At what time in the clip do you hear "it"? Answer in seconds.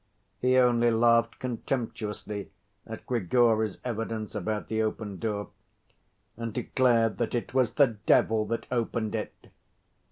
7.35-7.53, 9.13-9.51